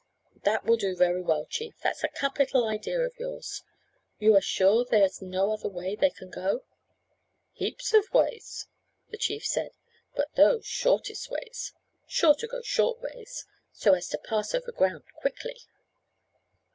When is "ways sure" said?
11.29-12.33